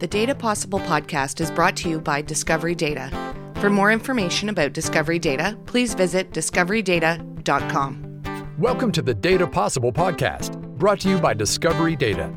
The 0.00 0.08
Data 0.08 0.34
Possible 0.34 0.80
podcast 0.80 1.40
is 1.40 1.52
brought 1.52 1.76
to 1.76 1.88
you 1.88 2.00
by 2.00 2.20
Discovery 2.20 2.74
Data. 2.74 3.12
For 3.60 3.70
more 3.70 3.92
information 3.92 4.48
about 4.48 4.72
Discovery 4.72 5.20
Data, 5.20 5.56
please 5.66 5.94
visit 5.94 6.32
discoverydata.com. 6.32 8.22
Welcome 8.58 8.90
to 8.90 9.02
the 9.02 9.14
Data 9.14 9.46
Possible 9.46 9.92
podcast, 9.92 10.60
brought 10.78 10.98
to 11.00 11.08
you 11.08 11.18
by 11.18 11.32
Discovery 11.32 11.94
Data. 11.94 12.34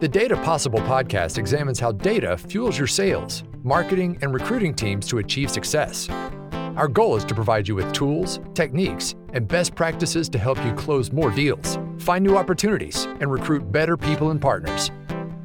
The 0.00 0.08
Data 0.08 0.36
Possible 0.38 0.78
podcast 0.80 1.36
examines 1.36 1.78
how 1.78 1.92
data 1.92 2.38
fuels 2.38 2.78
your 2.78 2.86
sales, 2.86 3.44
marketing, 3.62 4.16
and 4.22 4.32
recruiting 4.32 4.72
teams 4.72 5.06
to 5.08 5.18
achieve 5.18 5.50
success. 5.50 6.08
Our 6.08 6.88
goal 6.88 7.16
is 7.16 7.24
to 7.26 7.34
provide 7.34 7.68
you 7.68 7.74
with 7.74 7.92
tools, 7.92 8.40
techniques, 8.54 9.14
and 9.34 9.46
best 9.46 9.74
practices 9.74 10.30
to 10.30 10.38
help 10.38 10.56
you 10.64 10.72
close 10.72 11.12
more 11.12 11.30
deals, 11.32 11.78
find 11.98 12.24
new 12.24 12.38
opportunities, 12.38 13.04
and 13.20 13.30
recruit 13.30 13.70
better 13.70 13.98
people 13.98 14.30
and 14.30 14.40
partners. 14.40 14.90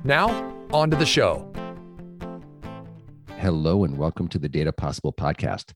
Now, 0.06 0.53
on 0.74 0.90
to 0.90 0.98
the 0.98 1.06
show. 1.06 1.48
Hello, 3.38 3.84
and 3.84 3.96
welcome 3.96 4.28
to 4.30 4.40
the 4.40 4.50
Data 4.50 4.74
Possible 4.74 5.14
podcast, 5.14 5.74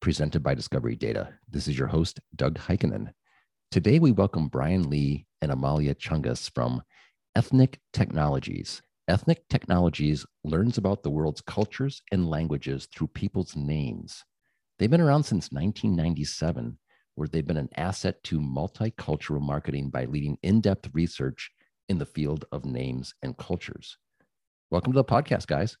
presented 0.00 0.42
by 0.42 0.54
Discovery 0.54 0.96
Data. 0.96 1.30
This 1.48 1.66
is 1.66 1.78
your 1.78 1.86
host, 1.86 2.20
Doug 2.36 2.58
Heikkinen. 2.58 3.12
Today, 3.70 3.98
we 3.98 4.12
welcome 4.12 4.48
Bryan 4.48 4.90
Lee 4.90 5.26
and 5.40 5.50
Amalia 5.50 5.94
Tsiongas 5.94 6.50
from 6.54 6.82
Ethnic 7.34 7.80
Technologies. 7.94 8.82
Ethnic 9.08 9.48
Technologies 9.48 10.26
learns 10.44 10.76
about 10.76 11.02
the 11.02 11.10
world's 11.10 11.40
cultures 11.40 12.02
and 12.12 12.28
languages 12.28 12.86
through 12.94 13.08
people's 13.08 13.56
names. 13.56 14.24
They've 14.78 14.90
been 14.90 15.00
around 15.00 15.22
since 15.22 15.52
1997, 15.52 16.78
where 17.14 17.28
they've 17.28 17.46
been 17.46 17.56
an 17.56 17.70
asset 17.76 18.22
to 18.24 18.40
multicultural 18.40 19.40
marketing 19.40 19.88
by 19.88 20.04
leading 20.04 20.36
in 20.42 20.60
depth 20.60 20.90
research 20.92 21.50
in 21.88 21.96
the 21.96 22.04
field 22.04 22.44
of 22.52 22.66
names 22.66 23.14
and 23.22 23.38
cultures. 23.38 23.96
Welcome 24.74 24.92
to 24.94 24.96
the 24.96 25.04
podcast, 25.04 25.46
guys. 25.46 25.76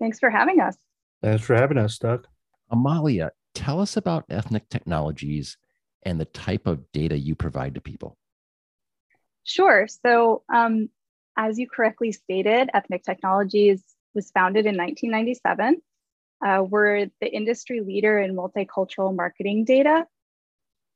Thanks 0.00 0.18
for 0.18 0.30
having 0.30 0.58
us. 0.58 0.76
Thanks 1.22 1.44
for 1.44 1.54
having 1.54 1.78
us, 1.78 1.96
Doug. 1.96 2.26
Amalia, 2.72 3.30
tell 3.54 3.80
us 3.80 3.96
about 3.96 4.24
ethnic 4.28 4.68
technologies 4.68 5.56
and 6.02 6.20
the 6.20 6.24
type 6.24 6.66
of 6.66 6.90
data 6.90 7.16
you 7.16 7.36
provide 7.36 7.76
to 7.76 7.80
people. 7.80 8.18
Sure. 9.44 9.86
So, 9.86 10.42
um, 10.52 10.88
as 11.36 11.56
you 11.56 11.68
correctly 11.68 12.10
stated, 12.10 12.68
Ethnic 12.74 13.04
Technologies 13.04 13.84
was 14.12 14.28
founded 14.32 14.66
in 14.66 14.76
1997. 14.76 15.80
Uh, 16.44 16.64
we're 16.64 17.06
the 17.20 17.32
industry 17.32 17.80
leader 17.80 18.18
in 18.18 18.34
multicultural 18.34 19.14
marketing 19.14 19.64
data. 19.64 20.04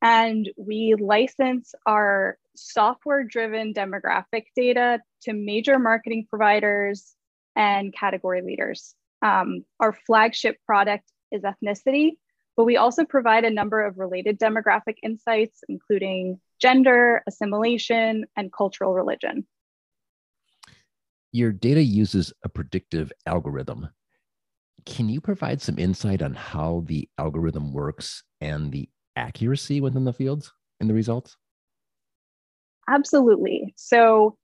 And 0.01 0.49
we 0.57 0.95
license 0.99 1.73
our 1.85 2.37
software 2.57 3.23
driven 3.23 3.73
demographic 3.73 4.47
data 4.53 4.99
to 5.21 5.31
major 5.31 5.79
marketing 5.79 6.27
providers 6.29 7.15
and 7.55 7.93
category 7.93 8.41
leaders. 8.41 8.95
Um, 9.21 9.65
our 9.79 9.93
flagship 9.93 10.57
product 10.65 11.05
is 11.31 11.43
ethnicity, 11.43 12.11
but 12.57 12.65
we 12.65 12.77
also 12.77 13.05
provide 13.05 13.45
a 13.45 13.49
number 13.49 13.85
of 13.85 13.97
related 13.97 14.39
demographic 14.39 14.95
insights, 15.03 15.63
including 15.69 16.39
gender, 16.59 17.23
assimilation, 17.27 18.25
and 18.35 18.51
cultural 18.51 18.93
religion. 18.93 19.47
Your 21.31 21.51
data 21.51 21.81
uses 21.81 22.33
a 22.43 22.49
predictive 22.49 23.11
algorithm. 23.25 23.89
Can 24.85 25.07
you 25.07 25.21
provide 25.21 25.61
some 25.61 25.79
insight 25.79 26.21
on 26.21 26.33
how 26.33 26.83
the 26.87 27.07
algorithm 27.17 27.71
works 27.71 28.23
and 28.41 28.71
the 28.71 28.89
accuracy 29.15 29.79
within 29.79 30.03
the 30.03 30.13
fields 30.13 30.51
in 30.79 30.87
the 30.87 30.93
results? 30.93 31.37
Absolutely. 32.89 33.73
So, 33.77 34.37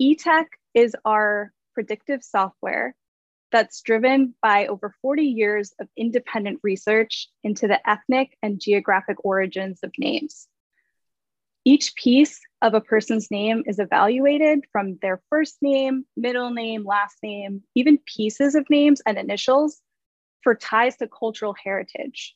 eTech 0.00 0.44
is 0.74 0.94
our 1.04 1.52
predictive 1.78 2.24
software 2.24 2.92
that's 3.52 3.82
driven 3.82 4.34
by 4.42 4.66
over 4.66 4.92
40 5.00 5.22
years 5.22 5.72
of 5.78 5.86
independent 5.96 6.58
research 6.64 7.28
into 7.44 7.68
the 7.68 7.78
ethnic 7.88 8.36
and 8.42 8.60
geographic 8.60 9.24
origins 9.24 9.78
of 9.84 9.92
names. 9.96 10.48
Each 11.64 11.94
piece 11.94 12.40
of 12.62 12.74
a 12.74 12.80
person's 12.80 13.30
name 13.30 13.62
is 13.64 13.78
evaluated 13.78 14.64
from 14.72 14.98
their 15.00 15.22
first 15.30 15.58
name, 15.62 16.04
middle 16.16 16.50
name, 16.50 16.84
last 16.84 17.18
name, 17.22 17.62
even 17.76 18.00
pieces 18.06 18.56
of 18.56 18.68
names 18.68 19.00
and 19.06 19.16
initials 19.16 19.80
for 20.42 20.56
ties 20.56 20.96
to 20.96 21.06
cultural 21.06 21.54
heritage. 21.62 22.34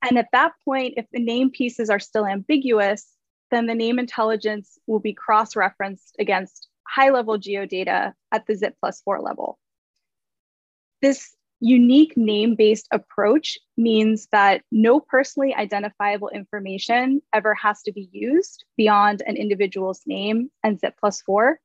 And 0.00 0.16
at 0.16 0.28
that 0.32 0.52
point, 0.64 0.94
if 0.96 1.04
the 1.12 1.20
name 1.20 1.50
pieces 1.50 1.90
are 1.90 2.00
still 2.00 2.24
ambiguous, 2.24 3.06
then 3.50 3.66
the 3.66 3.74
name 3.74 3.98
intelligence 3.98 4.78
will 4.86 5.00
be 5.00 5.12
cross 5.12 5.56
referenced 5.56 6.16
against 6.18 6.69
high 6.90 7.10
level 7.10 7.38
geodata 7.38 8.12
at 8.32 8.46
the 8.46 8.54
ZIP 8.56 8.74
plus 8.80 9.00
four 9.02 9.20
level. 9.20 9.58
This 11.02 11.34
unique 11.60 12.16
name 12.16 12.54
based 12.56 12.88
approach 12.90 13.58
means 13.76 14.26
that 14.32 14.62
no 14.72 14.98
personally 14.98 15.54
identifiable 15.54 16.30
information 16.30 17.20
ever 17.32 17.54
has 17.54 17.82
to 17.82 17.92
be 17.92 18.08
used 18.12 18.64
beyond 18.76 19.22
an 19.26 19.36
individual's 19.36 20.02
name 20.06 20.50
and 20.64 20.80
ZIP 20.80 20.94
plus 20.98 21.22
four. 21.22 21.60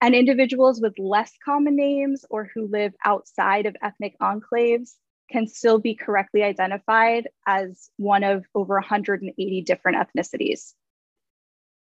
And 0.00 0.14
individuals 0.14 0.80
with 0.80 0.98
less 0.98 1.32
common 1.44 1.76
names 1.76 2.24
or 2.30 2.50
who 2.54 2.66
live 2.66 2.94
outside 3.04 3.66
of 3.66 3.76
ethnic 3.82 4.16
enclaves 4.20 4.94
can 5.30 5.46
still 5.46 5.78
be 5.78 5.94
correctly 5.94 6.42
identified 6.42 7.28
as 7.46 7.90
one 7.98 8.24
of 8.24 8.44
over 8.54 8.74
180 8.74 9.62
different 9.62 9.98
ethnicities. 9.98 10.72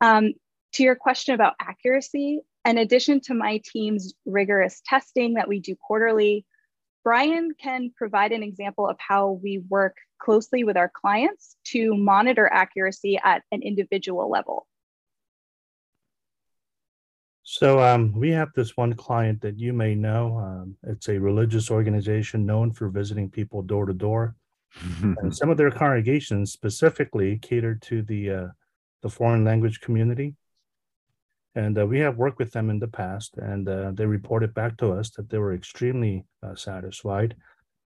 Um, 0.01 0.33
to 0.73 0.83
your 0.83 0.95
question 0.95 1.33
about 1.35 1.55
accuracy, 1.59 2.41
in 2.67 2.77
addition 2.77 3.21
to 3.21 3.33
my 3.33 3.61
team's 3.63 4.13
rigorous 4.25 4.81
testing 4.85 5.35
that 5.35 5.47
we 5.47 5.59
do 5.59 5.75
quarterly, 5.75 6.45
Bryan 7.03 7.53
can 7.57 7.91
provide 7.95 8.33
an 8.33 8.43
example 8.43 8.87
of 8.87 8.97
how 8.99 9.39
we 9.41 9.59
work 9.69 9.95
closely 10.19 10.65
with 10.65 10.75
our 10.75 10.91
clients 10.93 11.55
to 11.67 11.95
monitor 11.95 12.49
accuracy 12.51 13.17
at 13.23 13.43
an 13.51 13.61
individual 13.61 14.29
level. 14.29 14.67
So 17.43 17.79
um, 17.79 18.11
we 18.11 18.31
have 18.31 18.49
this 18.53 18.75
one 18.75 18.93
client 18.93 19.39
that 19.39 19.57
you 19.57 19.71
may 19.71 19.95
know. 19.95 20.37
Um, 20.37 20.75
it's 20.83 21.07
a 21.07 21.17
religious 21.17 21.71
organization 21.71 22.45
known 22.45 22.73
for 22.73 22.89
visiting 22.89 23.29
people 23.29 23.61
door 23.61 23.85
to 23.85 23.93
door, 23.93 24.35
and 25.01 25.33
some 25.33 25.49
of 25.49 25.55
their 25.55 25.71
congregations 25.71 26.51
specifically 26.51 27.39
cater 27.41 27.75
to 27.83 28.01
the 28.01 28.31
uh, 28.31 28.47
the 29.01 29.09
foreign 29.09 29.45
language 29.45 29.79
community. 29.79 30.35
And 31.55 31.77
uh, 31.77 31.87
we 31.87 31.99
have 31.99 32.17
worked 32.17 32.39
with 32.39 32.51
them 32.51 32.69
in 32.69 32.79
the 32.79 32.87
past, 32.87 33.37
and 33.37 33.67
uh, 33.67 33.91
they 33.93 34.05
reported 34.05 34.53
back 34.53 34.77
to 34.77 34.91
us 34.91 35.09
that 35.11 35.29
they 35.29 35.37
were 35.37 35.53
extremely 35.53 36.25
uh, 36.43 36.55
satisfied. 36.55 37.35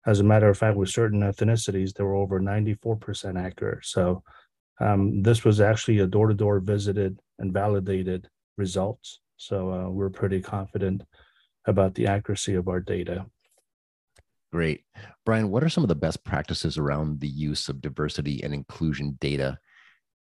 As 0.06 0.20
a 0.20 0.24
matter 0.24 0.48
of 0.50 0.58
fact, 0.58 0.76
with 0.76 0.90
certain 0.90 1.20
ethnicities, 1.20 1.94
they 1.94 2.04
were 2.04 2.14
over 2.14 2.40
94% 2.40 3.42
accurate. 3.42 3.86
So 3.86 4.22
um, 4.80 5.22
this 5.22 5.44
was 5.44 5.60
actually 5.60 6.00
a 6.00 6.06
door 6.06 6.28
to 6.28 6.34
door 6.34 6.60
visited 6.60 7.18
and 7.38 7.52
validated 7.52 8.28
results. 8.58 9.20
So 9.36 9.72
uh, 9.72 9.88
we're 9.88 10.10
pretty 10.10 10.40
confident 10.40 11.02
about 11.66 11.94
the 11.94 12.06
accuracy 12.06 12.54
of 12.54 12.68
our 12.68 12.80
data. 12.80 13.26
Great. 14.52 14.84
Bryan, 15.24 15.50
what 15.50 15.64
are 15.64 15.68
some 15.68 15.82
of 15.82 15.88
the 15.88 15.94
best 15.94 16.22
practices 16.22 16.78
around 16.78 17.20
the 17.20 17.28
use 17.28 17.68
of 17.68 17.80
diversity 17.80 18.42
and 18.44 18.54
inclusion 18.54 19.16
data? 19.20 19.58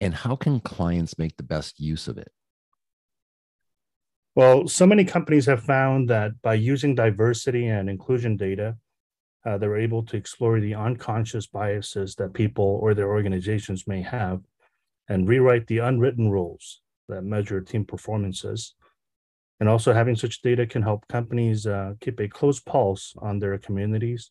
And 0.01 0.13
how 0.13 0.35
can 0.35 0.59
clients 0.59 1.17
make 1.17 1.37
the 1.37 1.43
best 1.43 1.79
use 1.79 2.07
of 2.07 2.17
it? 2.17 2.29
Well, 4.37 4.67
so 4.67 4.85
many 4.85 5.03
companies 5.03 5.47
have 5.47 5.63
found 5.63 6.11
that 6.11 6.39
by 6.43 6.53
using 6.53 6.93
diversity 6.93 7.65
and 7.69 7.89
inclusion 7.89 8.37
data, 8.37 8.77
uh, 9.43 9.57
they're 9.57 9.79
able 9.79 10.03
to 10.03 10.15
explore 10.15 10.59
the 10.59 10.75
unconscious 10.75 11.47
biases 11.47 12.13
that 12.17 12.35
people 12.35 12.77
or 12.83 12.93
their 12.93 13.09
organizations 13.09 13.87
may 13.87 14.03
have 14.03 14.41
and 15.09 15.27
rewrite 15.27 15.65
the 15.65 15.79
unwritten 15.79 16.29
rules 16.29 16.81
that 17.09 17.23
measure 17.23 17.61
team 17.61 17.83
performances 17.83 18.75
and 19.59 19.67
also 19.67 19.91
having 19.91 20.15
such 20.15 20.43
data 20.43 20.67
can 20.67 20.83
help 20.83 21.07
companies 21.07 21.65
uh, 21.65 21.93
keep 21.99 22.19
a 22.19 22.27
close 22.27 22.59
pulse 22.59 23.15
on 23.17 23.39
their 23.39 23.57
communities, 23.57 24.29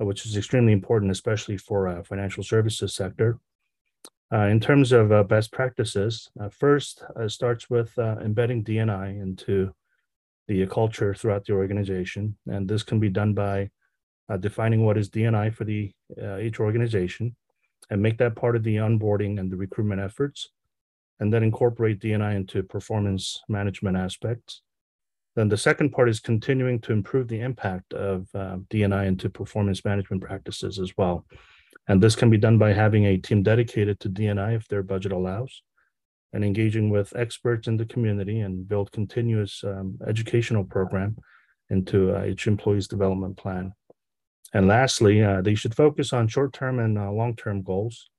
uh, 0.00 0.06
which 0.06 0.24
is 0.24 0.38
extremely 0.38 0.72
important, 0.72 1.12
especially 1.12 1.58
for 1.58 1.88
a 1.88 2.02
financial 2.02 2.42
services 2.42 2.94
sector. 2.94 3.38
Uh, 4.34 4.48
in 4.48 4.58
terms 4.58 4.90
of 4.90 5.12
uh, 5.12 5.22
best 5.22 5.52
practices, 5.52 6.28
uh, 6.40 6.48
first 6.48 7.04
starts 7.28 7.70
with 7.70 7.96
uh, 7.98 8.16
embedding 8.20 8.64
D&I 8.64 9.08
into 9.10 9.72
the 10.48 10.66
culture 10.66 11.14
throughout 11.14 11.44
the 11.44 11.52
organization. 11.52 12.36
And 12.48 12.68
this 12.68 12.82
can 12.82 12.98
be 12.98 13.08
done 13.08 13.32
by 13.32 13.70
defining 14.40 14.84
what 14.84 14.98
is 14.98 15.08
D&I 15.08 15.50
for 15.50 15.64
the 15.64 15.92
each 16.40 16.58
organization 16.58 17.36
and 17.90 18.02
make 18.02 18.18
that 18.18 18.34
part 18.34 18.56
of 18.56 18.64
the 18.64 18.76
onboarding 18.76 19.38
and 19.38 19.52
the 19.52 19.56
recruitment 19.56 20.00
efforts 20.00 20.50
and 21.20 21.32
then 21.32 21.44
incorporate 21.44 22.00
D&I 22.00 22.34
into 22.34 22.62
performance 22.64 23.40
management 23.48 23.96
aspects. 23.96 24.62
Then 25.36 25.48
the 25.48 25.56
second 25.56 25.90
part 25.90 26.08
is 26.08 26.18
continuing 26.18 26.80
to 26.80 26.92
improve 26.92 27.28
the 27.28 27.40
impact 27.40 27.92
of 27.94 28.26
uh, 28.34 28.56
D&I 28.68 29.04
into 29.04 29.30
performance 29.30 29.84
management 29.84 30.22
practices 30.22 30.80
as 30.80 30.92
well. 30.96 31.24
And 31.86 32.02
this 32.02 32.16
can 32.16 32.30
be 32.30 32.38
done 32.38 32.58
by 32.58 32.72
having 32.72 33.04
a 33.04 33.18
team 33.18 33.42
dedicated 33.42 34.00
to 34.00 34.08
D&I 34.08 34.54
if 34.54 34.66
their 34.68 34.82
budget 34.82 35.12
allows, 35.12 35.62
and 36.32 36.44
engaging 36.44 36.90
with 36.90 37.14
experts 37.14 37.68
in 37.68 37.76
the 37.76 37.84
community 37.84 38.40
and 38.40 38.66
build 38.66 38.90
continuous 38.92 39.62
um, 39.64 39.98
educational 40.06 40.64
program 40.64 41.16
into 41.70 42.14
uh, 42.16 42.24
each 42.24 42.46
employee's 42.46 42.88
development 42.88 43.36
plan. 43.36 43.72
And 44.52 44.68
lastly, 44.68 45.22
uh, 45.22 45.42
they 45.42 45.54
should 45.54 45.74
focus 45.74 46.12
on 46.12 46.28
short-term 46.28 46.78
and 46.78 46.98
uh, 46.98 47.10
long-term 47.10 47.62
goals. 47.62 48.10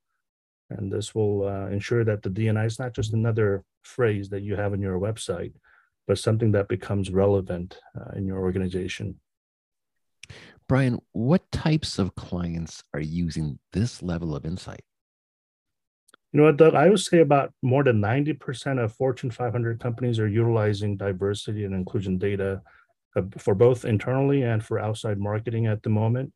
And 0.70 0.92
this 0.92 1.14
will 1.14 1.46
uh, 1.46 1.68
ensure 1.68 2.04
that 2.04 2.22
the 2.22 2.30
D&I 2.30 2.64
is 2.64 2.78
not 2.78 2.92
just 2.92 3.14
another 3.14 3.64
phrase 3.82 4.28
that 4.30 4.42
you 4.42 4.56
have 4.56 4.74
in 4.74 4.80
your 4.80 4.98
website, 4.98 5.52
but 6.06 6.18
something 6.18 6.52
that 6.52 6.68
becomes 6.68 7.10
relevant 7.10 7.78
uh, 7.98 8.16
in 8.16 8.26
your 8.26 8.40
organization. 8.40 9.20
Bryan, 10.68 11.00
what 11.12 11.50
types 11.52 11.98
of 11.98 12.14
clients 12.16 12.82
are 12.92 13.00
using 13.00 13.58
this 13.72 14.02
level 14.02 14.34
of 14.34 14.44
insight? 14.44 14.82
You 16.32 16.40
know 16.40 16.46
what, 16.46 16.56
Doug? 16.56 16.74
I 16.74 16.88
would 16.88 17.00
say 17.00 17.20
about 17.20 17.52
more 17.62 17.84
than 17.84 18.00
90% 18.00 18.82
of 18.82 18.92
Fortune 18.92 19.30
500 19.30 19.78
companies 19.78 20.18
are 20.18 20.28
utilizing 20.28 20.96
diversity 20.96 21.64
and 21.64 21.74
inclusion 21.74 22.18
data 22.18 22.62
uh, 23.14 23.22
for 23.38 23.54
both 23.54 23.84
internally 23.84 24.42
and 24.42 24.62
for 24.62 24.78
outside 24.78 25.18
marketing 25.18 25.66
at 25.66 25.82
the 25.82 25.88
moment. 25.88 26.32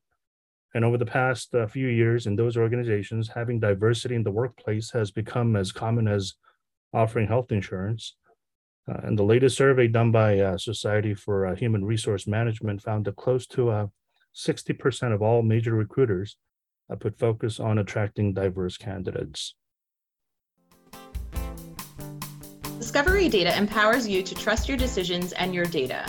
And 0.75 0.85
over 0.85 0.97
the 0.97 1.07
past 1.07 1.53
uh, 1.55 1.67
few 1.67 1.89
years 1.89 2.27
in 2.27 2.37
those 2.37 2.57
organizations, 2.57 3.29
having 3.29 3.59
diversity 3.59 4.15
in 4.15 4.23
the 4.23 4.31
workplace 4.31 4.93
has 4.93 5.11
become 5.11 5.57
as 5.57 5.73
common 5.73 6.07
as 6.07 6.35
offering 6.95 7.27
health 7.27 7.51
insurance. 7.51 8.17
Uh, 8.89 9.01
and 9.03 9.19
the 9.19 9.25
latest 9.25 9.57
survey 9.57 9.89
done 9.89 10.13
by 10.13 10.39
uh, 10.39 10.57
Society 10.57 11.15
for 11.15 11.47
uh, 11.47 11.57
Human 11.57 11.85
Resource 11.85 12.29
Management 12.29 12.81
found 12.81 13.05
that 13.07 13.17
close 13.17 13.47
to 13.49 13.91
60% 14.35 15.11
uh, 15.11 15.15
of 15.15 15.23
all 15.23 15.43
major 15.43 15.75
recruiters 15.75 16.37
uh, 16.91 16.97
put 16.97 17.19
focus 17.19 17.61
on 17.61 17.79
attracting 17.79 18.33
diverse 18.33 18.77
candidates. 18.77 19.55
Discovery 22.79 23.29
Data 23.29 23.57
empowers 23.57 24.09
you 24.09 24.23
to 24.23 24.35
trust 24.35 24.69
your 24.69 24.77
decisions 24.77 25.33
and 25.33 25.55
your 25.55 25.67
data. 25.67 26.05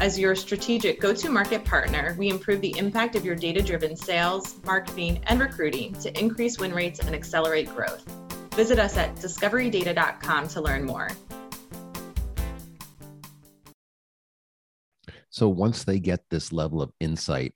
As 0.00 0.18
your 0.18 0.34
strategic 0.34 1.00
go 1.00 1.14
to 1.14 1.30
market 1.30 1.64
partner, 1.64 2.16
we 2.18 2.28
improve 2.28 2.60
the 2.60 2.76
impact 2.76 3.14
of 3.14 3.24
your 3.24 3.36
data 3.36 3.62
driven 3.62 3.94
sales, 3.94 4.56
marketing, 4.64 5.22
and 5.28 5.38
recruiting 5.38 5.92
to 6.00 6.18
increase 6.18 6.58
win 6.58 6.74
rates 6.74 6.98
and 6.98 7.14
accelerate 7.14 7.68
growth. 7.68 8.04
Visit 8.54 8.78
us 8.78 8.96
at 8.96 9.14
discoverydata.com 9.16 10.48
to 10.48 10.60
learn 10.60 10.84
more. 10.84 11.10
So, 15.30 15.48
once 15.48 15.84
they 15.84 16.00
get 16.00 16.20
this 16.30 16.52
level 16.52 16.82
of 16.82 16.92
insight, 17.00 17.54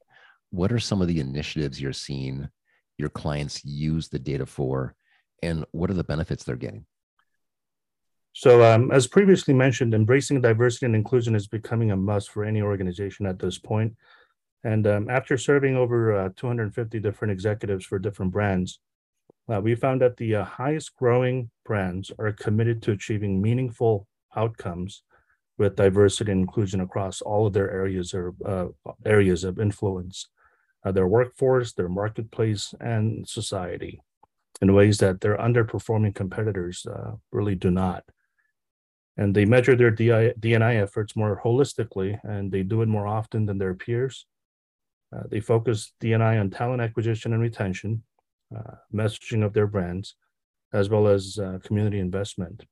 what 0.50 0.72
are 0.72 0.78
some 0.78 1.02
of 1.02 1.08
the 1.08 1.20
initiatives 1.20 1.80
you're 1.80 1.92
seeing 1.92 2.48
your 2.96 3.08
clients 3.08 3.64
use 3.64 4.08
the 4.08 4.18
data 4.18 4.46
for, 4.46 4.94
and 5.42 5.64
what 5.72 5.90
are 5.90 5.94
the 5.94 6.04
benefits 6.04 6.44
they're 6.44 6.56
getting? 6.56 6.84
So, 8.32 8.62
um, 8.62 8.90
as 8.92 9.06
previously 9.06 9.54
mentioned, 9.54 9.94
embracing 9.94 10.40
diversity 10.40 10.86
and 10.86 10.94
inclusion 10.94 11.34
is 11.34 11.48
becoming 11.48 11.90
a 11.90 11.96
must 11.96 12.30
for 12.30 12.44
any 12.44 12.62
organization 12.62 13.26
at 13.26 13.38
this 13.38 13.58
point. 13.58 13.96
And 14.64 14.86
um, 14.86 15.10
after 15.10 15.36
serving 15.36 15.76
over 15.76 16.14
uh, 16.14 16.28
250 16.36 17.00
different 17.00 17.32
executives 17.32 17.84
for 17.84 17.98
different 17.98 18.32
brands, 18.32 18.80
uh, 19.52 19.60
we 19.60 19.74
found 19.74 20.02
that 20.02 20.16
the 20.16 20.36
uh, 20.36 20.44
highest 20.44 20.94
growing 20.96 21.50
brands 21.64 22.12
are 22.18 22.32
committed 22.32 22.82
to 22.82 22.92
achieving 22.92 23.40
meaningful 23.40 24.06
outcomes 24.36 25.02
with 25.56 25.76
diversity 25.76 26.30
and 26.30 26.42
inclusion 26.42 26.80
across 26.80 27.20
all 27.20 27.46
of 27.46 27.52
their 27.52 27.70
areas 27.70 28.14
or 28.14 28.34
uh, 28.44 28.66
areas 29.04 29.44
of 29.44 29.58
influence, 29.58 30.28
uh, 30.84 30.92
their 30.92 31.06
workforce, 31.06 31.72
their 31.72 31.88
marketplace, 31.88 32.74
and 32.80 33.28
society, 33.28 34.00
in 34.60 34.74
ways 34.74 34.98
that 34.98 35.20
their 35.20 35.36
underperforming 35.36 36.14
competitors 36.14 36.86
uh, 36.86 37.12
really 37.32 37.54
do 37.54 37.70
not 37.70 38.04
and 39.18 39.34
they 39.34 39.44
measure 39.44 39.74
their 39.74 39.90
D&I 39.90 40.76
efforts 40.76 41.16
more 41.16 41.42
holistically, 41.44 42.18
and 42.22 42.52
they 42.52 42.62
do 42.62 42.82
it 42.82 42.88
more 42.88 43.06
often 43.06 43.46
than 43.46 43.58
their 43.58 43.74
peers. 43.74 44.24
Uh, 45.14 45.24
they 45.28 45.40
focus 45.40 45.92
D&I 45.98 46.38
on 46.38 46.50
talent 46.50 46.80
acquisition 46.80 47.32
and 47.32 47.42
retention, 47.42 48.04
uh, 48.56 48.76
messaging 48.94 49.44
of 49.44 49.52
their 49.52 49.66
brands, 49.66 50.14
as 50.72 50.88
well 50.88 51.08
as 51.08 51.36
uh, 51.38 51.58
community 51.64 51.98
investment. 51.98 52.64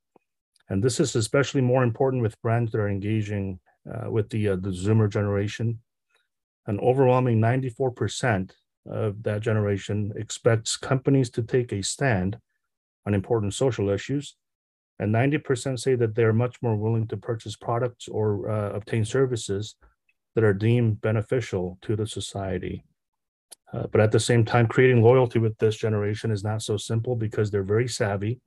And 0.69 0.83
this 0.83 1.01
is 1.01 1.17
especially 1.17 1.63
more 1.63 1.83
important 1.83 2.23
with 2.23 2.41
brands 2.43 2.71
that 2.73 2.79
are 2.79 2.89
engaging 2.89 3.59
uh, 3.93 4.09
with 4.09 4.31
the, 4.31 4.47
the 4.47 4.71
Zoomer 4.71 5.11
generation. 5.11 5.81
An 6.67 6.81
overwhelming 6.81 7.41
94% 7.41 8.51
of 8.89 9.23
that 9.23 9.41
generation 9.41 10.13
expects 10.17 10.77
companies 10.77 11.31
to 11.31 11.43
take 11.43 11.73
a 11.73 11.83
stand 11.83 12.39
on 13.07 13.15
important 13.15 13.55
social 13.55 13.89
issues 13.89 14.37
and 14.99 15.15
90% 15.15 15.79
say 15.79 15.95
that 15.95 16.15
they're 16.15 16.33
much 16.33 16.63
more 16.63 16.77
willing 16.77 17.07
to 17.09 17.17
purchase 17.17 17.57
products 17.57 18.09
or 18.09 18.51
uh, 18.51 18.71
obtain 18.71 19.05
services 19.05 19.77
that 20.35 20.45
are 20.45 20.55
deemed 20.55 21.01
beneficial 21.01 21.79
to 21.83 21.97
the 21.97 22.07
society. 22.07 22.83
Uh, 23.73 23.87
but 23.93 24.01
at 24.01 24.13
the 24.13 24.21
same 24.21 24.45
time, 24.45 24.67
creating 24.67 25.03
loyalty 25.03 25.39
with 25.39 25.57
this 25.59 25.77
generation 25.77 26.31
is 26.31 26.45
not 26.45 26.63
so 26.63 26.77
simple 26.77 27.15
because 27.15 27.51
they're 27.51 27.63
very 27.63 27.89
savvy. 27.89 28.41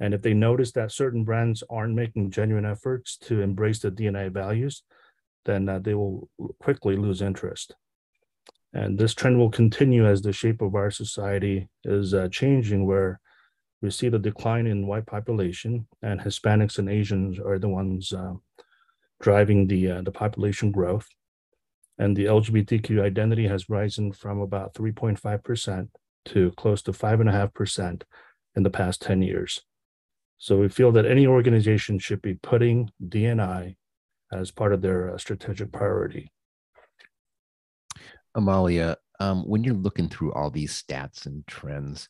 And 0.00 0.14
if 0.14 0.22
they 0.22 0.34
notice 0.34 0.72
that 0.72 0.92
certain 0.92 1.24
brands 1.24 1.62
aren't 1.68 1.94
making 1.94 2.30
genuine 2.30 2.64
efforts 2.64 3.16
to 3.18 3.42
embrace 3.42 3.80
the 3.80 3.90
DNA 3.90 4.30
values, 4.30 4.82
then 5.44 5.68
uh, 5.68 5.78
they 5.78 5.94
will 5.94 6.28
quickly 6.58 6.96
lose 6.96 7.22
interest. 7.22 7.74
And 8.72 8.98
this 8.98 9.14
trend 9.14 9.38
will 9.38 9.50
continue 9.50 10.06
as 10.06 10.22
the 10.22 10.32
shape 10.32 10.60
of 10.60 10.74
our 10.74 10.90
society 10.90 11.68
is 11.84 12.12
uh, 12.12 12.28
changing, 12.28 12.86
where 12.86 13.20
we 13.80 13.90
see 13.90 14.08
the 14.08 14.18
decline 14.18 14.66
in 14.66 14.86
white 14.86 15.06
population, 15.06 15.86
and 16.02 16.20
Hispanics 16.20 16.78
and 16.78 16.88
Asians 16.88 17.38
are 17.38 17.58
the 17.58 17.68
ones 17.68 18.12
uh, 18.12 18.34
driving 19.20 19.68
the 19.68 19.90
uh, 19.90 20.02
the 20.02 20.10
population 20.10 20.72
growth. 20.72 21.06
And 21.98 22.16
the 22.16 22.24
LGBTQ 22.24 23.00
identity 23.02 23.46
has 23.46 23.70
risen 23.70 24.12
from 24.12 24.40
about 24.40 24.74
3.5% 24.74 25.88
to 26.24 26.50
close 26.52 26.82
to 26.82 26.92
5.5% 26.92 28.02
in 28.56 28.62
the 28.64 28.70
past 28.70 29.02
10 29.02 29.22
years. 29.22 29.60
So 30.38 30.58
we 30.58 30.68
feel 30.68 30.90
that 30.92 31.06
any 31.06 31.26
organization 31.26 32.00
should 32.00 32.20
be 32.20 32.34
putting 32.34 32.90
D&I 33.08 33.76
as 34.34 34.50
part 34.50 34.72
of 34.72 34.82
their 34.82 35.14
uh, 35.14 35.18
strategic 35.18 35.72
priority. 35.72 36.30
Amalia, 38.34 38.96
um, 39.20 39.48
when 39.48 39.62
you're 39.62 39.74
looking 39.74 40.08
through 40.08 40.32
all 40.32 40.50
these 40.50 40.82
stats 40.82 41.26
and 41.26 41.46
trends, 41.46 42.08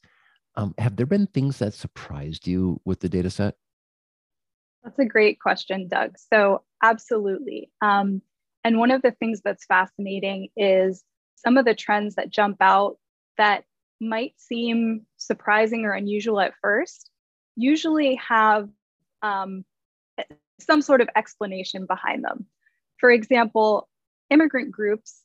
um, 0.57 0.75
have 0.79 0.97
there 0.97 1.07
been 1.07 1.27
things 1.27 1.59
that 1.59 1.75
surprised 1.75 2.47
you 2.47 2.81
with 2.85 3.01
the 3.01 3.09
data 3.09 3.31
set? 3.31 3.57
That's 4.83 4.99
a 4.99 5.05
great 5.05 5.41
question, 5.41 5.89
Doug. 5.89 6.17
So, 6.19 6.63
absolutely. 6.83 7.71
Um, 7.81 8.23
and 8.65 8.79
one 8.79 8.91
of 8.91 9.03
the 9.03 9.11
things 9.13 9.41
that's 9.45 9.67
fascinating 9.67 10.49
is 10.57 11.05
some 11.37 11.59
of 11.59 11.65
the 11.65 11.75
trends 11.75 12.15
that 12.15 12.31
jump 12.31 12.59
out 12.61 12.97
that 13.37 13.65
might 14.01 14.35
seem 14.37 15.07
surprising 15.17 15.85
or 15.85 15.93
unusual 15.93 16.41
at 16.41 16.55
first 16.61 17.11
usually 17.57 18.17
have 18.17 18.69
um, 19.23 19.65
some 20.61 20.83
sort 20.83 21.01
of 21.01 21.09
explanation 21.17 21.87
behind 21.87 22.25
them. 22.25 22.47
For 22.99 23.11
example, 23.11 23.89
immigrant 24.31 24.71
groups 24.71 25.23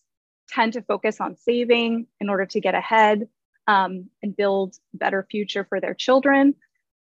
tend 0.49 0.73
to 0.73 0.81
focus 0.81 1.21
on 1.21 1.35
saving 1.35 2.07
in 2.19 2.29
order 2.29 2.45
to 2.47 2.59
get 2.59 2.75
ahead 2.75 3.27
um, 3.67 4.09
and 4.23 4.35
build 4.35 4.75
better 4.93 5.25
future 5.29 5.63
for 5.63 5.79
their 5.79 5.93
children. 5.93 6.55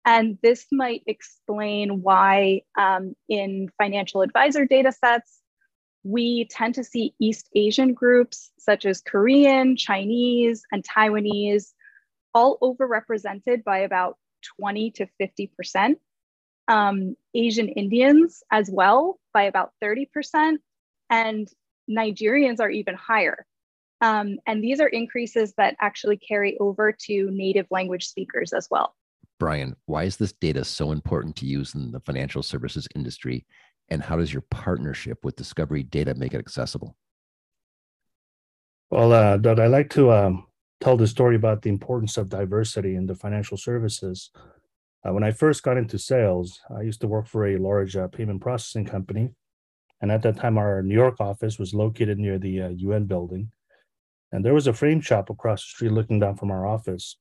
And 0.05 0.37
this 0.41 0.65
might 0.71 1.03
explain 1.07 2.01
why 2.01 2.61
um, 2.77 3.15
in 3.27 3.69
financial 3.77 4.21
advisor 4.21 4.65
data 4.65 4.91
sets, 4.91 5.39
we 6.03 6.47
tend 6.49 6.75
to 6.75 6.83
see 6.83 7.13
East 7.19 7.49
Asian 7.55 7.93
groups 7.93 8.51
such 8.57 8.85
as 8.85 9.01
Korean, 9.01 9.75
Chinese, 9.75 10.63
and 10.71 10.83
Taiwanese 10.83 11.73
all 12.33 12.57
overrepresented 12.61 13.63
by 13.63 13.79
about 13.79 14.17
20 14.59 14.91
to 14.91 15.07
50%. 15.21 15.95
Um, 16.69 17.17
Asian 17.33 17.67
Indians 17.67 18.41
as 18.51 18.69
well 18.71 19.19
by 19.33 19.43
about 19.43 19.73
30%. 19.83 20.57
And 21.09 21.49
Nigerians 21.89 22.59
are 22.59 22.69
even 22.69 22.95
higher. 22.95 23.45
Um, 24.01 24.37
and 24.47 24.63
these 24.63 24.79
are 24.79 24.87
increases 24.87 25.53
that 25.57 25.75
actually 25.81 26.17
carry 26.17 26.57
over 26.59 26.91
to 27.07 27.29
native 27.31 27.67
language 27.69 28.07
speakers 28.07 28.53
as 28.53 28.67
well. 28.71 28.95
Bryan, 29.39 29.75
why 29.85 30.03
is 30.03 30.17
this 30.17 30.33
data 30.33 30.63
so 30.63 30.91
important 30.91 31.35
to 31.37 31.45
use 31.45 31.73
in 31.73 31.91
the 31.91 31.99
financial 32.01 32.43
services 32.43 32.87
industry? 32.95 33.45
And 33.89 34.01
how 34.01 34.17
does 34.17 34.31
your 34.31 34.43
partnership 34.51 35.23
with 35.23 35.35
Discovery 35.35 35.83
Data 35.83 36.13
make 36.13 36.33
it 36.33 36.39
accessible? 36.39 36.95
Well, 38.91 39.13
uh, 39.13 39.37
Doug, 39.37 39.59
I 39.59 39.67
like 39.67 39.89
to 39.91 40.11
um, 40.11 40.45
tell 40.81 40.97
the 40.97 41.07
story 41.07 41.35
about 41.35 41.61
the 41.61 41.69
importance 41.69 42.17
of 42.17 42.29
diversity 42.29 42.95
in 42.95 43.05
the 43.05 43.15
financial 43.15 43.57
services. 43.57 44.31
Uh, 45.07 45.13
when 45.13 45.23
I 45.23 45.31
first 45.31 45.63
got 45.63 45.77
into 45.77 45.97
sales, 45.97 46.59
I 46.75 46.81
used 46.81 47.01
to 47.01 47.07
work 47.07 47.27
for 47.27 47.47
a 47.47 47.57
large 47.57 47.95
uh, 47.95 48.07
payment 48.07 48.41
processing 48.41 48.85
company. 48.85 49.29
And 50.01 50.11
at 50.11 50.21
that 50.23 50.37
time, 50.37 50.57
our 50.57 50.81
New 50.81 50.95
York 50.95 51.19
office 51.19 51.57
was 51.59 51.73
located 51.73 52.19
near 52.19 52.37
the 52.37 52.73
UN 52.77 53.03
uh, 53.03 53.05
building. 53.05 53.51
And 54.31 54.45
there 54.45 54.53
was 54.53 54.67
a 54.67 54.73
frame 54.73 55.01
shop 55.01 55.29
across 55.29 55.61
the 55.61 55.69
street 55.69 55.91
looking 55.91 56.19
down 56.19 56.35
from 56.35 56.51
our 56.51 56.65
office. 56.65 57.17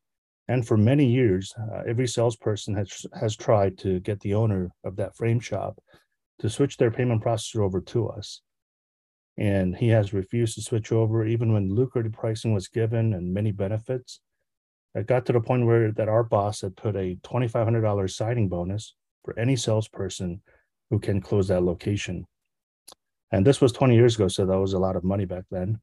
And 0.49 0.66
for 0.66 0.76
many 0.76 1.06
years, 1.06 1.54
uh, 1.58 1.82
every 1.87 2.06
salesperson 2.06 2.75
has, 2.75 3.06
has 3.18 3.37
tried 3.37 3.78
to 3.78 4.00
get 4.00 4.20
the 4.20 4.35
owner 4.35 4.70
of 4.85 4.97
that 4.97 5.16
frame 5.16 5.40
shop 5.40 5.78
to 6.40 6.49
switch 6.49 6.76
their 6.76 6.90
payment 6.90 7.23
processor 7.23 7.64
over 7.64 7.80
to 7.80 8.08
us. 8.08 8.42
and 9.37 9.76
he 9.76 9.88
has 9.88 10.12
refused 10.12 10.56
to 10.56 10.62
switch 10.62 10.90
over 10.90 11.25
even 11.25 11.52
when 11.52 11.73
lucrative 11.73 12.12
pricing 12.12 12.52
was 12.52 12.66
given 12.66 13.14
and 13.14 13.32
many 13.32 13.52
benefits. 13.52 14.20
It 14.95 15.07
got 15.07 15.26
to 15.26 15.33
the 15.33 15.40
point 15.40 15.66
where 15.66 15.92
that 15.92 16.09
our 16.09 16.25
boss 16.25 16.62
had 16.62 16.76
put 16.76 16.97
a 16.97 17.16
$2,500 17.23 18.11
signing 18.11 18.49
bonus 18.49 18.95
for 19.25 19.38
any 19.38 19.57
salesperson 19.57 20.40
who 20.90 20.99
can 20.99 21.21
close 21.21 21.49
that 21.49 21.62
location. 21.62 22.26
And 23.30 23.47
this 23.47 23.61
was 23.61 23.73
20 23.73 23.95
years 23.95 24.14
ago, 24.14 24.28
so 24.28 24.47
that 24.47 24.59
was 24.59 24.73
a 24.73 24.78
lot 24.78 24.97
of 24.97 25.04
money 25.04 25.26
back 25.26 25.45
then. 25.50 25.80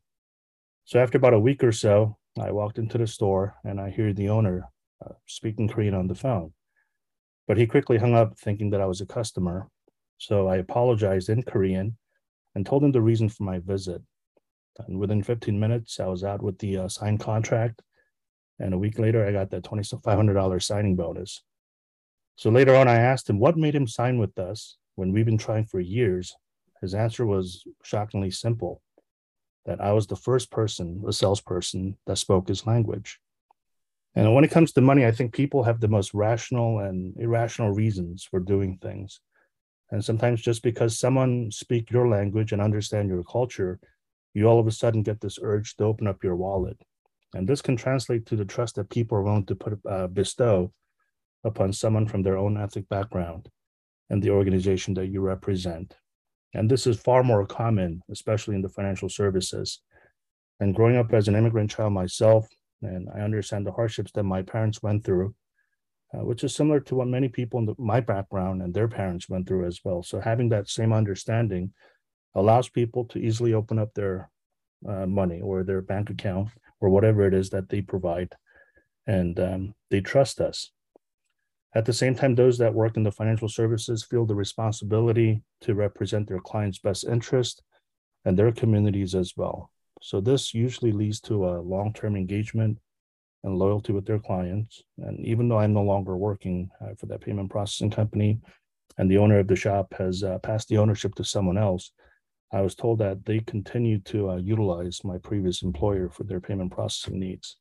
So 0.86 1.00
after 1.00 1.18
about 1.18 1.34
a 1.34 1.40
week 1.40 1.64
or 1.64 1.72
so, 1.72 2.18
I 2.40 2.52
walked 2.52 2.80
into 2.80 2.98
the 2.98 3.08
store 3.08 3.56
and 3.64 3.80
I 3.80 3.90
hear 3.90 4.14
the 4.14 4.30
owner 4.30 4.68
uh, 5.06 5.14
speaking 5.26 5.68
Korean 5.68 5.94
on 5.94 6.08
the 6.08 6.16
phone. 6.16 6.54
But 7.48 7.58
he 7.58 7.68
quickly 7.68 7.98
hung 7.98 8.16
up 8.16 8.38
thinking 8.40 8.72
that 8.72 8.82
I 8.82 8.86
was 8.86 9.02
a 9.02 9.06
customer. 9.06 9.70
So 10.18 10.48
I 10.48 10.58
apologized 10.58 11.30
in 11.30 11.44
Korean 11.44 11.98
and 12.56 12.66
told 12.66 12.84
him 12.84 12.92
the 12.92 13.02
reason 13.02 13.30
for 13.30 13.44
my 13.44 13.60
visit. 13.60 14.02
And 14.88 15.00
within 15.00 15.24
15 15.24 15.60
minutes, 15.60 16.00
I 16.00 16.08
was 16.08 16.24
out 16.24 16.42
with 16.42 16.58
the 16.60 16.78
uh, 16.78 16.88
signed 16.88 17.20
contract. 17.20 17.82
And 18.60 18.74
a 18.74 18.78
week 18.78 19.00
later, 19.00 19.26
I 19.26 19.32
got 19.32 19.50
that 19.52 19.64
$2,500 19.64 20.64
signing 20.64 20.96
bonus. 20.96 21.44
So 22.38 22.50
later 22.50 22.76
on, 22.76 22.88
I 22.88 22.96
asked 22.96 23.30
him 23.30 23.40
what 23.40 23.58
made 23.58 23.76
him 23.76 23.88
sign 23.88 24.18
with 24.18 24.38
us 24.38 24.78
when 24.96 25.12
we've 25.12 25.26
been 25.26 25.38
trying 25.38 25.66
for 25.66 25.80
years. 25.80 26.36
His 26.82 26.94
answer 26.94 27.26
was 27.26 27.64
shockingly 27.84 28.32
simple 28.32 28.82
that 29.66 29.82
I 29.82 29.94
was 29.94 30.08
the 30.08 30.16
first 30.16 30.52
person, 30.52 31.04
a 31.08 31.12
salesperson, 31.12 31.98
that 32.06 32.18
spoke 32.18 32.48
his 32.48 32.68
language. 32.68 33.20
And 34.14 34.34
when 34.34 34.44
it 34.44 34.52
comes 34.52 34.72
to 34.74 34.82
money, 34.82 35.06
I 35.06 35.12
think 35.12 35.34
people 35.34 35.64
have 35.64 35.82
the 35.82 35.88
most 35.88 36.14
rational 36.14 36.80
and 36.80 37.16
irrational 37.18 37.72
reasons 37.72 38.24
for 38.24 38.40
doing 38.40 38.78
things. 38.82 39.20
And 39.92 40.04
sometimes 40.04 40.42
just 40.42 40.64
because 40.64 40.98
someone 40.98 41.52
speak 41.52 41.92
your 41.92 42.08
language 42.08 42.52
and 42.52 42.62
understand 42.62 43.10
your 43.10 43.24
culture, 43.24 43.80
you 44.34 44.48
all 44.48 44.60
of 44.60 44.68
a 44.68 44.72
sudden 44.72 45.04
get 45.04 45.22
this 45.22 45.40
urge 45.42 45.76
to 45.78 45.84
open 45.84 46.08
up 46.08 46.24
your 46.24 46.36
wallet. 46.36 46.78
And 47.34 47.48
this 47.48 47.62
can 47.62 47.76
translate 47.76 48.26
to 48.28 48.36
the 48.36 48.46
trust 48.46 48.76
that 48.76 48.90
people 48.90 49.18
are 49.18 49.24
willing 49.24 49.46
to 49.48 49.56
put 49.56 49.80
uh, 49.90 50.08
bestow 50.08 50.72
upon 51.44 51.74
someone 51.74 52.08
from 52.08 52.24
their 52.24 52.38
own 52.38 52.58
ethnic 52.58 52.88
background 52.90 53.50
and 54.10 54.22
the 54.22 54.30
organization 54.30 54.94
that 54.96 55.08
you 55.08 55.22
represent. 55.22 55.96
And 56.54 56.70
this 56.70 56.88
is 56.88 57.00
far 57.00 57.24
more 57.24 57.46
common, 57.46 58.02
especially 58.10 58.56
in 58.56 58.62
the 58.62 58.70
financial 58.70 59.10
services. 59.10 59.82
And 60.60 60.74
growing 60.74 60.96
up 60.96 61.14
as 61.14 61.28
an 61.28 61.36
immigrant 61.36 61.72
child 61.72 61.94
myself, 61.94 62.48
and 62.82 63.10
I 63.14 63.20
understand 63.20 63.66
the 63.66 63.72
hardships 63.74 64.12
that 64.14 64.24
my 64.24 64.42
parents 64.42 64.82
went 64.82 65.04
through, 65.04 65.36
uh, 66.14 66.24
which 66.24 66.44
is 66.44 66.56
similar 66.56 66.80
to 66.82 66.96
what 66.96 67.08
many 67.08 67.28
people 67.28 67.60
in 67.60 67.66
the, 67.66 67.76
my 67.78 68.00
background 68.00 68.62
and 68.62 68.74
their 68.74 68.88
parents 68.88 69.28
went 69.28 69.48
through 69.48 69.66
as 69.66 69.82
well. 69.84 70.04
So 70.04 70.20
having 70.20 70.50
that 70.50 70.70
same 70.70 70.94
understanding 70.94 71.74
allows 72.36 72.70
people 72.70 73.06
to 73.06 73.20
easily 73.20 73.54
open 73.54 73.80
up 73.80 73.94
their 73.94 74.30
uh, 74.88 75.06
money 75.06 75.42
or 75.42 75.64
their 75.64 75.82
bank 75.82 76.10
account 76.10 76.50
or 76.86 76.90
whatever 76.90 77.26
it 77.28 77.34
is 77.34 77.50
that 77.50 77.70
they 77.70 77.82
provide, 77.82 78.34
and 79.08 79.40
um, 79.40 79.74
they 79.90 80.02
trust 80.02 80.40
us. 80.40 80.72
At 81.74 81.86
the 81.86 81.94
same 81.94 82.16
time, 82.16 82.36
those 82.36 82.58
that 82.60 82.74
work 82.74 82.96
in 82.96 83.04
the 83.04 83.12
financial 83.12 83.50
services 83.50 84.04
feel 84.04 84.26
the 84.26 84.36
responsibility 84.36 85.44
to 85.62 85.74
represent 85.74 86.28
their 86.28 86.40
clients' 86.40 86.80
best 86.80 87.06
interest 87.06 87.64
and 88.24 88.38
their 88.38 88.52
communities 88.52 89.14
as 89.16 89.34
well. 89.36 89.72
So 90.02 90.22
this 90.22 90.54
usually 90.54 90.92
leads 90.92 91.20
to 91.22 91.46
a 91.48 91.62
long-term 91.62 92.16
engagement 92.16 92.78
and 93.44 93.58
loyalty 93.58 93.94
with 93.94 94.06
their 94.06 94.20
clients. 94.20 94.84
And 94.98 95.26
even 95.26 95.50
though 95.50 95.60
I'm 95.60 95.74
no 95.74 95.84
longer 95.84 96.16
working 96.16 96.70
uh, 96.82 96.96
for 96.98 97.08
that 97.08 97.22
payment 97.22 97.50
processing 97.50 97.92
company, 97.92 98.40
and 98.98 99.12
the 99.12 99.18
owner 99.18 99.40
of 99.40 99.48
the 99.48 99.56
shop 99.56 99.94
has 99.98 100.24
uh, 100.24 100.40
passed 100.40 100.70
the 100.70 100.78
ownership 100.78 101.16
to 101.16 101.24
someone 101.24 101.58
else, 101.58 101.92
I 102.52 102.62
was 102.62 102.76
told 102.76 103.00
that 103.00 103.26
they 103.26 103.40
continue 103.40 104.00
to 104.02 104.32
uh, 104.32 104.36
utilize 104.38 105.04
my 105.04 105.18
previous 105.18 105.64
employer 105.64 106.10
for 106.10 106.24
their 106.24 106.40
payment 106.40 106.72
processing 106.72 107.20
needs. 107.20 107.58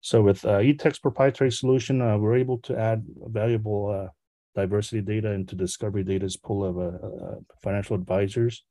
So 0.00 0.22
with 0.22 0.44
uh, 0.44 0.62
proprietary 1.02 1.50
solution, 1.50 2.00
uh, 2.00 2.18
we're 2.18 2.36
able 2.36 2.58
to 2.58 2.78
add 2.78 3.04
valuable 3.26 3.90
uh, 3.90 4.10
diversity 4.54 5.00
data 5.02 5.32
into 5.32 5.54
Discovery 5.54 6.04
Data's 6.04 6.36
pool 6.36 6.64
of 6.64 6.78
uh, 6.78 7.06
uh, 7.06 7.34
financial 7.62 7.96
advisors. 7.96 8.64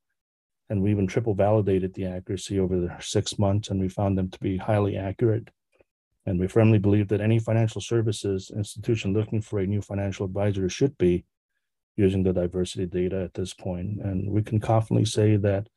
And 0.69 0.81
we 0.81 0.91
even 0.91 1.07
triple 1.07 1.36
validated 1.36 1.93
the 1.93 2.05
accuracy 2.05 2.60
over 2.60 2.79
the 2.79 2.95
six 3.00 3.38
months, 3.38 3.69
and 3.69 3.79
we 3.79 3.89
found 3.89 4.17
them 4.17 4.29
to 4.29 4.39
be 4.39 4.57
highly 4.57 4.98
accurate. 4.98 5.50
And 6.25 6.39
we 6.39 6.48
firmly 6.48 6.79
believe 6.79 7.07
that 7.10 7.22
any 7.22 7.38
financial 7.38 7.81
services 7.81 8.51
institution 8.55 9.13
looking 9.13 9.41
for 9.41 9.60
a 9.60 9.67
new 9.67 9.81
financial 9.81 10.25
advisor 10.25 10.67
should 10.69 10.98
be 10.98 11.24
using 11.95 12.23
the 12.23 12.33
diversity 12.33 12.85
data 12.85 13.21
at 13.23 13.33
this 13.33 13.53
point. 13.53 14.01
And 14.01 14.29
we 14.29 14.41
can 14.41 14.59
confidently 14.59 15.05
say 15.05 15.37
that 15.37 15.67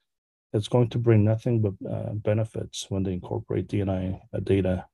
it's 0.53 0.69
going 0.69 0.89
to 0.91 0.99
bring 0.99 1.25
nothing 1.25 1.61
but 1.61 1.75
uh, 1.89 2.13
benefits 2.15 2.87
when 2.89 3.03
they 3.03 3.13
incorporate 3.13 3.69
D&I 3.69 4.21
uh, 4.35 4.41
data. 4.43 4.87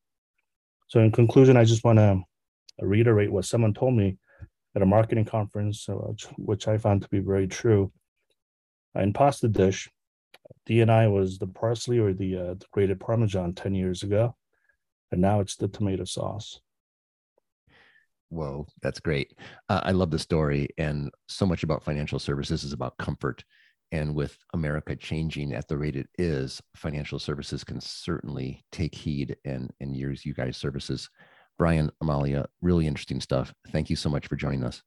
So, 0.88 1.00
in 1.00 1.12
conclusion, 1.12 1.56
I 1.56 1.64
just 1.64 1.84
want 1.84 1.98
to 1.98 2.22
reiterate 2.80 3.32
what 3.32 3.44
someone 3.44 3.72
told 3.72 3.94
me 3.94 4.18
at 4.74 4.82
a 4.82 4.86
marketing 4.86 5.24
conference, 5.24 5.88
uh, 5.88 5.94
which, 6.36 6.68
I 6.68 6.78
found 6.78 7.02
to 7.02 7.08
be 7.08 7.20
very 7.20 7.46
true. 7.46 7.92
In 8.94 9.12
pasta 9.12 9.48
dish, 9.48 9.88
D&I 10.66 11.06
was 11.06 11.38
the 11.38 11.46
parsley 11.46 11.98
or 11.98 12.12
the, 12.12 12.36
uh, 12.36 12.54
the 12.54 12.66
grated 12.72 13.00
Parmesan 13.00 13.54
10 13.54 13.74
years 13.74 14.02
ago 14.02 14.34
and 15.14 15.20
now 15.20 15.38
it's 15.38 15.54
the 15.54 15.68
tomato 15.68 16.02
sauce. 16.02 16.60
Whoa, 18.34 18.66
that's 18.82 18.98
great. 18.98 19.32
Uh, 19.68 19.80
I 19.84 19.92
love 19.92 20.10
the 20.10 20.18
story. 20.18 20.68
And 20.76 21.10
so 21.28 21.46
much 21.46 21.62
about 21.62 21.84
financial 21.84 22.18
services 22.18 22.64
is 22.64 22.72
about 22.72 22.98
comfort. 22.98 23.44
And 23.92 24.14
with 24.14 24.36
America 24.52 24.96
changing 24.96 25.52
at 25.52 25.68
the 25.68 25.78
rate 25.78 25.94
it 25.94 26.08
is, 26.18 26.60
financial 26.74 27.20
services 27.20 27.62
can 27.62 27.80
certainly 27.80 28.64
take 28.72 28.94
heed 28.94 29.36
and, 29.44 29.70
and 29.80 29.96
use 29.96 30.26
you 30.26 30.34
guys' 30.34 30.56
services. 30.56 31.08
Bryan, 31.58 31.92
Amalia, 32.00 32.46
really 32.60 32.88
interesting 32.88 33.20
stuff. 33.20 33.54
Thank 33.70 33.88
you 33.88 33.94
so 33.94 34.08
much 34.08 34.26
for 34.26 34.34
joining 34.34 34.64
us. 34.64 34.82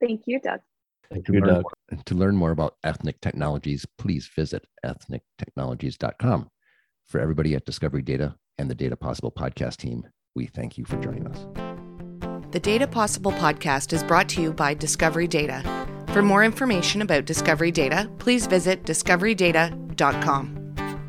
Thank 0.00 0.22
you, 0.26 0.40
Doug. 0.40 0.60
Thank 1.12 1.28
you, 1.28 1.40
Doug. 1.40 1.62
More, 1.62 2.02
to 2.04 2.14
learn 2.16 2.34
more 2.34 2.50
about 2.50 2.74
ethnic 2.82 3.20
technologies, 3.20 3.86
please 3.98 4.28
visit 4.34 4.66
ethnictechnologies.com. 4.84 6.48
For 7.06 7.20
everybody 7.20 7.54
at 7.54 7.66
Discovery 7.66 8.02
Data, 8.02 8.34
and 8.58 8.70
the 8.70 8.74
Data 8.74 8.96
Possible 8.96 9.30
podcast 9.30 9.76
team, 9.76 10.06
we 10.34 10.46
thank 10.46 10.78
you 10.78 10.84
for 10.84 10.96
joining 10.96 11.26
us. 11.26 11.71
The 12.52 12.60
Data 12.60 12.86
Possible 12.86 13.32
podcast 13.32 13.94
is 13.94 14.02
brought 14.02 14.28
to 14.28 14.42
you 14.42 14.52
by 14.52 14.74
Discovery 14.74 15.26
Data. 15.26 15.62
For 16.08 16.20
more 16.20 16.44
information 16.44 17.00
about 17.00 17.24
Discovery 17.24 17.70
Data, 17.70 18.10
please 18.18 18.46
visit 18.46 18.84
discoverydata.com. 18.84 20.61